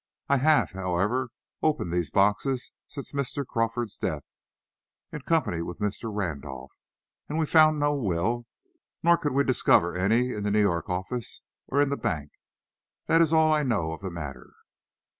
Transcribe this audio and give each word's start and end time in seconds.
I 0.29 0.37
have, 0.37 0.71
however, 0.71 1.29
opened 1.61 1.93
these 1.93 2.09
boxes 2.09 2.71
since 2.87 3.11
Mr. 3.11 3.45
Crawford's 3.45 3.99
death, 3.99 4.23
in 5.11 5.21
company 5.21 5.61
with 5.61 5.77
Mr. 5.77 6.09
Randolph, 6.11 6.71
and 7.29 7.37
we 7.37 7.45
found 7.45 7.79
no 7.79 7.93
will. 7.93 8.47
Nor 9.03 9.17
could 9.19 9.33
we 9.33 9.43
discover 9.43 9.93
any 9.95 10.33
in 10.33 10.41
the 10.41 10.49
New 10.49 10.61
York 10.63 10.89
office 10.89 11.41
or 11.67 11.79
in 11.83 11.89
the 11.89 11.97
bank. 11.97 12.31
That 13.05 13.21
is 13.21 13.31
all 13.31 13.53
I 13.53 13.61
know 13.61 13.91
of 13.91 14.01
the 14.01 14.09
matter." 14.09 14.49